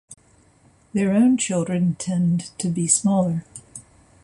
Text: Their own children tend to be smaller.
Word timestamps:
Their 0.93 1.13
own 1.13 1.37
children 1.37 1.93
tend 1.99 2.57
to 2.57 2.69
be 2.69 2.87
smaller. 2.87 3.45